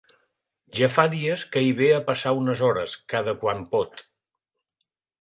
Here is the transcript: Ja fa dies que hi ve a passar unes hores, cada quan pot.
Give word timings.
Ja 0.79 0.89
fa 0.93 1.05
dies 1.11 1.43
que 1.53 1.63
hi 1.67 1.69
ve 1.81 1.91
a 1.99 2.01
passar 2.09 2.33
unes 2.41 2.65
hores, 2.71 2.99
cada 3.17 3.39
quan 3.45 3.65
pot. 3.77 4.07